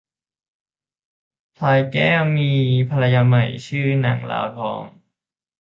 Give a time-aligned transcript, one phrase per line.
[1.57, 2.49] พลายแก้วมี
[2.89, 4.81] ภรรยาใหม่ชื่อนางลาวทอง